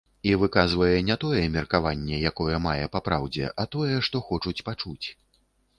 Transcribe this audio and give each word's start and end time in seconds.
І 0.27 0.31
выказвае 0.43 0.95
не 1.09 1.17
тое 1.25 1.43
меркаванне, 1.57 2.23
якое 2.31 2.55
мае 2.67 2.85
папраўдзе, 2.97 3.53
а 3.61 3.71
тое, 3.79 3.95
што 4.11 4.25
хочуць 4.31 4.61
пачуць. 4.73 5.07